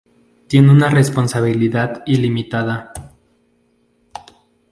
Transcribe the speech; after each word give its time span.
Tiene 0.47 0.71
una 0.71 0.89
responsabilidad 0.89 2.01
ilimitada. 2.07 2.91